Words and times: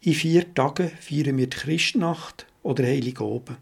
In 0.00 0.14
vier 0.14 0.54
Tagen 0.54 0.92
feiern 1.00 1.36
wir 1.38 1.48
die 1.48 1.56
Christnacht 1.56 2.46
oder 2.62 2.84
Heilige 2.84 3.24
Oben. 3.24 3.56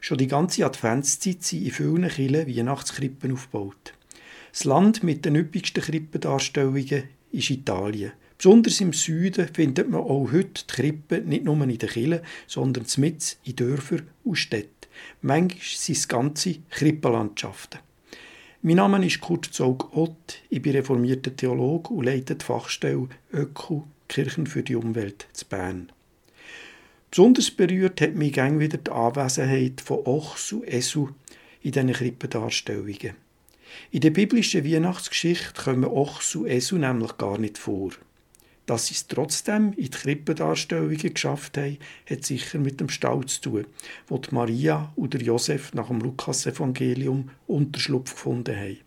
Schon 0.00 0.18
die 0.18 0.26
ganze 0.26 0.66
Adventszeit 0.66 1.44
sind 1.44 1.64
in 1.64 1.70
vielen 1.70 2.08
Kirchen 2.08 2.48
Weihnachtskrippen 2.48 3.32
aufgebaut. 3.32 3.94
Das 4.50 4.64
Land 4.64 5.04
mit 5.04 5.24
den 5.24 5.36
üppigsten 5.36 5.84
Krippendarstellungen 5.84 7.04
ist 7.30 7.50
Italien. 7.50 8.12
Besonders 8.36 8.80
im 8.80 8.92
Süden 8.92 9.48
findet 9.54 9.88
man 9.88 10.00
auch 10.00 10.32
heute 10.32 10.64
die 10.68 10.74
Krippen 10.74 11.28
nicht 11.28 11.44
nur 11.44 11.62
in 11.62 11.68
den 11.68 11.78
Kirchen, 11.78 12.20
sondern 12.48 12.86
mitten 12.96 13.36
in 13.44 13.54
Dörfern 13.54 14.08
und 14.24 14.36
Städten. 14.36 14.88
Manchmal 15.22 15.60
sind 15.62 15.98
es 15.98 16.08
ganze 16.08 16.56
Krippenlandschaften. 16.70 17.78
Mein 18.62 18.76
Name 18.76 19.06
ist 19.06 19.20
Kurt 19.20 19.44
Zog-Ott, 19.44 20.42
ich 20.50 20.62
bin 20.62 20.72
reformierter 20.72 21.36
Theologe 21.36 21.94
und 21.94 22.06
leite 22.06 22.34
die 22.34 22.44
Fachstelle 22.44 23.08
Öko 23.32 23.86
Kirchen 24.08 24.46
für 24.46 24.62
die 24.62 24.76
Umwelt 24.76 25.26
zu 25.32 25.46
Bern. 25.46 25.90
Besonders 27.10 27.50
berührt 27.50 28.00
hat 28.00 28.14
mich 28.14 28.32
gang 28.32 28.58
wieder 28.58 28.78
die 28.78 28.90
Anwesenheit 28.90 29.80
von 29.80 30.04
Ochs 30.04 30.52
und 30.52 30.64
Esu 30.64 31.08
in 31.62 31.72
diesen 31.72 31.92
Krippendarstellungen. 31.92 33.14
In 33.90 34.00
der 34.00 34.10
biblischen 34.10 34.64
Weihnachtsgeschichte 34.64 35.62
kommen 35.62 35.84
Ochs 35.84 36.34
und 36.36 36.46
Esu 36.46 36.76
nämlich 36.76 37.16
gar 37.16 37.38
nicht 37.38 37.58
vor. 37.58 37.90
Dass 38.66 38.86
sie 38.86 38.94
es 38.94 39.06
trotzdem 39.06 39.72
in 39.74 39.84
die 39.84 39.90
Krippendarstellungen 39.90 40.98
geschafft 40.98 41.56
haben, 41.56 41.78
hat 42.10 42.24
sicher 42.24 42.58
mit 42.58 42.80
dem 42.80 42.88
Stall 42.88 43.24
zu 43.26 43.40
tun, 43.40 43.66
wo 44.08 44.18
die 44.18 44.34
Maria 44.34 44.92
oder 44.96 45.20
Josef 45.20 45.72
nach 45.72 45.86
dem 45.86 46.00
Lukasevangelium 46.00 47.30
Unterschlupf 47.46 48.14
gefunden 48.14 48.56
haben. 48.56 48.78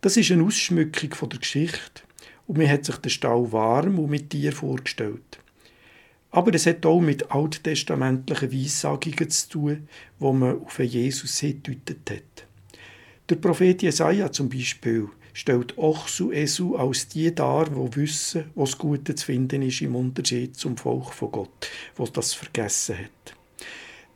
Das 0.00 0.16
ist 0.16 0.30
eine 0.30 0.44
Ausschmückung 0.44 1.28
der 1.28 1.38
Geschichte 1.40 2.02
und 2.46 2.58
man 2.58 2.68
hat 2.68 2.84
sich 2.84 2.96
den 2.96 3.10
Stall 3.10 3.52
warm 3.52 3.98
und 3.98 4.10
mit 4.10 4.30
Tier 4.30 4.52
vorgestellt. 4.52 5.38
Aber 6.30 6.52
es 6.54 6.66
hat 6.66 6.84
auch 6.84 7.00
mit 7.00 7.30
alttestamentlichen 7.30 8.52
Weissagungen 8.52 9.30
zu 9.30 9.48
tun, 9.48 9.88
wo 10.18 10.32
man 10.32 10.60
auf 10.62 10.78
Jesus 10.80 11.38
hingedeutet 11.38 12.10
hat. 12.10 12.46
Der 13.28 13.36
Prophet 13.36 13.82
Jesaja 13.82 14.30
zum 14.32 14.48
Beispiel 14.48 15.08
stellt 15.32 15.78
Ochsu 15.78 16.32
Esu 16.32 16.76
als 16.76 17.08
die 17.08 17.34
dar, 17.34 17.74
wo 17.74 17.88
wissen, 17.94 18.44
was 18.54 18.78
Gute 18.78 19.14
zu 19.14 19.26
finden 19.26 19.62
ist 19.62 19.82
im 19.82 19.96
Unterschied 19.96 20.56
zum 20.56 20.76
Volk 20.76 21.12
von 21.12 21.32
Gott, 21.32 21.70
was 21.96 22.12
das 22.12 22.34
vergessen 22.34 22.98
hat. 22.98 23.34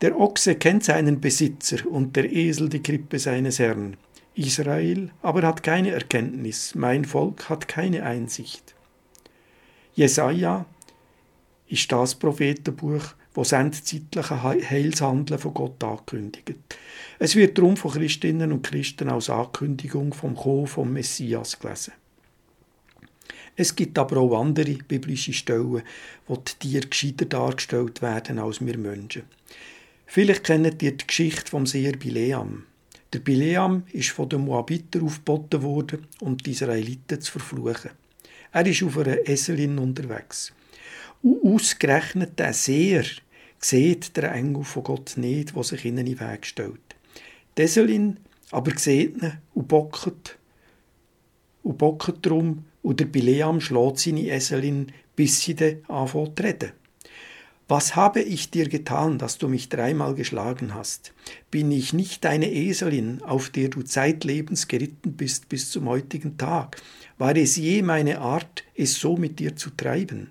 Der 0.00 0.18
Ochse 0.18 0.54
kennt 0.54 0.84
seinen 0.84 1.20
Besitzer 1.20 1.86
und 1.90 2.14
der 2.14 2.32
Esel 2.32 2.68
die 2.68 2.82
Krippe 2.82 3.18
seines 3.18 3.58
Herrn. 3.58 3.96
Israel 4.39 5.11
aber 5.20 5.42
hat 5.42 5.62
keine 5.62 5.91
Erkenntnis, 5.91 6.75
mein 6.75 7.05
Volk 7.05 7.48
hat 7.48 7.67
keine 7.67 8.05
Einsicht. 8.05 8.75
Jesaja 9.94 10.64
ist 11.67 11.91
das 11.91 12.14
Prophetenbuch, 12.14 13.03
das 13.34 13.53
endzeitliche 13.53 14.42
Heilshandeln 14.42 15.41
von 15.41 15.55
Gott 15.55 15.83
ankündigt. 15.83 16.55
Es 17.19 17.34
wird 17.34 17.59
darum 17.59 17.77
von 17.77 17.91
Christinnen 17.91 18.53
und 18.53 18.62
Christen 18.62 19.09
als 19.09 19.28
Ankündigung 19.28 20.14
vom 20.14 20.36
Kommen 20.36 20.66
vom 20.66 20.92
Messias 20.92 21.59
gelesen. 21.59 21.92
Es 23.56 23.75
gibt 23.75 23.98
aber 23.98 24.19
auch 24.19 24.41
andere 24.41 24.75
biblische 24.75 25.33
Stellen, 25.33 25.83
wo 26.28 26.36
die 26.36 26.53
Tiere 26.61 26.86
gescheiter 26.86 27.27
dargestellt 27.27 28.03
werden 28.03 28.39
als 28.39 28.64
wir 28.64 28.78
Menschen. 28.78 29.25
Vielleicht 30.06 30.44
kennt 30.44 30.81
ihr 30.81 30.92
die 30.92 31.06
Geschichte 31.06 31.50
vom 31.50 31.66
Seher 31.66 31.97
Bileam. 31.97 32.66
Der 33.12 33.20
Bileam 33.20 33.84
ist 33.92 34.10
von 34.10 34.28
den 34.28 34.42
Moabiter 34.44 35.02
aufgeboten 35.02 35.62
worden, 35.62 36.06
um 36.20 36.36
die 36.36 36.50
Israeliten 36.50 37.20
zu 37.20 37.32
verfluchen. 37.32 37.92
Er 38.52 38.66
ist 38.66 38.82
auf 38.82 38.98
einer 38.98 39.26
Eselin 39.26 39.78
unterwegs. 39.78 40.52
Und 41.22 41.42
ausgerechnet 41.42 42.38
der 42.38 42.52
Seher 42.52 43.04
sieht 43.58 44.16
der 44.16 44.32
Engel 44.32 44.62
von 44.64 44.84
Gott 44.84 45.16
nicht, 45.16 45.56
der 45.56 45.64
sich 45.64 45.84
ihnen 45.86 46.06
in 46.06 46.16
den 46.16 46.20
Weg 46.20 46.44
stellt. 46.44 46.96
Die 47.56 47.62
Eselin 47.62 48.18
aber 48.50 48.78
sieht 48.78 49.22
ihn 49.22 49.38
und 49.54 49.68
bockt, 49.68 50.38
und 51.62 51.78
bockt 51.78 52.24
drum, 52.24 52.64
und 52.82 53.00
der 53.00 53.06
Bileam 53.06 53.60
schlägt 53.60 53.98
seine 53.98 54.28
Eselin, 54.28 54.92
bis 55.16 55.41
sie 55.41 55.54
dann 55.54 55.82
anfängt 55.88 56.38
zu 56.38 56.44
reden. 56.44 56.72
Was 57.70 57.96
habe 57.96 58.22
ich 58.22 58.50
dir 58.50 58.66
getan, 58.66 59.18
dass 59.18 59.36
du 59.36 59.46
mich 59.46 59.68
dreimal 59.68 60.14
geschlagen 60.14 60.74
hast? 60.74 61.12
Bin 61.50 61.70
ich 61.70 61.92
nicht 61.92 62.24
deine 62.24 62.50
Eselin, 62.50 63.20
auf 63.22 63.50
der 63.50 63.68
du 63.68 63.82
zeitlebens 63.82 64.68
geritten 64.68 65.12
bist 65.12 65.50
bis 65.50 65.70
zum 65.70 65.86
heutigen 65.86 66.38
Tag? 66.38 66.80
War 67.18 67.36
es 67.36 67.56
je 67.56 67.82
meine 67.82 68.20
Art, 68.20 68.64
es 68.74 68.94
so 68.94 69.18
mit 69.18 69.38
dir 69.38 69.54
zu 69.54 69.68
treiben? 69.68 70.30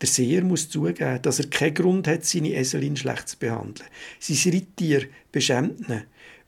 Der 0.00 0.08
Seher 0.08 0.44
muss 0.44 0.68
zugeben, 0.68 1.20
dass 1.20 1.40
er 1.40 1.50
keinen 1.50 1.74
Grund 1.74 2.06
hat, 2.06 2.24
seine 2.24 2.54
Eselin 2.54 2.96
schlecht 2.96 3.28
zu 3.28 3.38
behandeln. 3.38 3.88
Sein 4.20 4.52
Reittier 4.52 5.08
beschämt 5.32 5.88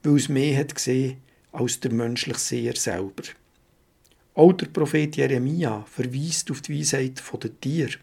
weil 0.04 0.16
es 0.16 0.28
mehr 0.28 0.59
hat 0.59 0.77
gesehen 0.77 1.16
als 1.50 1.81
der 1.81 1.93
menschliche 1.93 2.38
Seher 2.38 2.77
selber. 2.77 3.25
Auch 4.34 4.53
der 4.53 4.66
Prophet 4.66 5.16
Jeremia 5.16 5.84
verweist 5.91 6.53
auf 6.53 6.60
die 6.60 6.78
Weisheit 6.78 7.21
der 7.43 7.60
Tiere. 7.60 7.98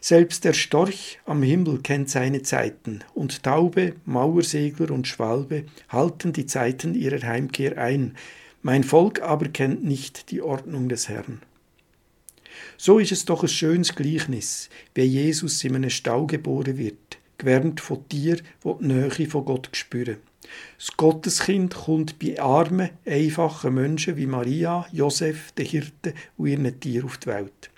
Selbst 0.00 0.44
der 0.44 0.52
Storch 0.52 1.18
am 1.26 1.42
Himmel 1.42 1.80
kennt 1.82 2.08
seine 2.08 2.42
Zeiten, 2.42 3.00
und 3.14 3.42
Taube, 3.42 3.94
Mauersegler 4.04 4.90
und 4.90 5.08
Schwalbe 5.08 5.64
halten 5.88 6.32
die 6.32 6.46
Zeiten 6.46 6.94
ihrer 6.94 7.26
Heimkehr 7.26 7.78
ein, 7.78 8.16
mein 8.62 8.84
Volk 8.84 9.22
aber 9.22 9.48
kennt 9.48 9.84
nicht 9.84 10.30
die 10.30 10.42
Ordnung 10.42 10.88
des 10.88 11.08
Herrn. 11.08 11.40
So 12.76 12.98
ist 12.98 13.12
es 13.12 13.24
doch 13.24 13.42
ein 13.42 13.48
schönes 13.48 13.94
Gleichnis, 13.94 14.68
wie 14.94 15.02
Jesus 15.02 15.62
in 15.64 15.74
einem 15.74 15.90
Stall 15.90 16.26
geboren 16.26 16.78
wird, 16.78 17.18
gewärmt 17.38 17.80
von 17.80 18.08
Tier, 18.08 18.36
die 18.36 18.72
die 18.80 18.86
Nähe 18.86 19.28
von 19.28 19.44
Gott 19.44 19.70
spüren. 19.72 20.18
Das 20.78 20.96
Gotteskind 20.96 21.74
kommt 21.74 22.18
bei 22.18 22.40
armen, 22.40 22.90
einfachen 23.04 23.74
Menschen 23.74 24.16
wie 24.16 24.26
Maria, 24.26 24.86
Josef, 24.92 25.52
den 25.52 25.66
Hirten 25.66 26.14
und 26.36 26.46
ihren 26.46 26.80
Tieren 26.80 27.06
auf 27.06 27.18
die 27.18 27.26
Welt. 27.26 27.70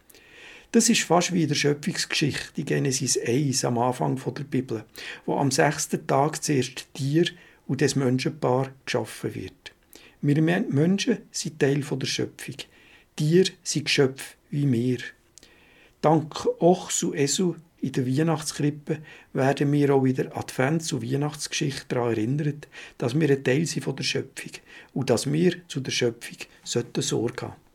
Das 0.72 0.88
ist 0.88 1.02
fast 1.02 1.32
wie 1.32 1.42
in 1.42 1.48
der 1.48 1.56
Schöpfungsgeschichte 1.56 2.60
in 2.60 2.64
Genesis 2.64 3.18
1 3.18 3.64
am 3.64 3.78
Anfang 3.78 4.20
der 4.34 4.44
Bibel, 4.44 4.84
wo 5.26 5.36
am 5.36 5.50
sechsten 5.50 6.06
Tag 6.06 6.44
zuerst 6.44 6.86
Tier 6.94 7.26
und 7.66 7.80
das 7.80 7.96
Menschenpaar 7.96 8.70
geschaffen 8.84 9.34
wird. 9.34 9.72
Wir 10.22 10.40
Menschen 10.40 11.18
sind 11.32 11.58
Teil 11.58 11.80
der 11.80 12.06
Schöpfung. 12.06 12.54
Tiere 13.16 13.50
sind 13.64 13.86
Geschöpfe 13.86 14.36
wie 14.50 14.70
wir. 14.70 14.98
Dank 16.02 16.46
Ochs 16.60 17.02
und 17.02 17.14
Esu 17.14 17.56
in 17.80 17.90
der 17.90 18.06
Weihnachtskrippe 18.06 18.98
werden 19.32 19.72
wir 19.72 19.92
auch 19.92 20.04
in 20.04 20.14
der 20.14 20.36
Advents- 20.36 20.92
und 20.92 21.02
Weihnachtsgeschichte 21.02 21.86
daran 21.88 22.10
erinnert, 22.10 22.68
dass 22.96 23.18
wir 23.18 23.28
ein 23.28 23.42
Teil 23.42 23.66
sind 23.66 23.82
von 23.82 23.96
der 23.96 24.04
Schöpfung 24.04 24.52
und 24.92 25.10
dass 25.10 25.32
wir 25.32 25.66
zu 25.66 25.80
der 25.80 25.90
Schöpfung 25.90 26.38
Sorge 26.62 26.92
haben 26.92 27.02
sollten. 27.02 27.69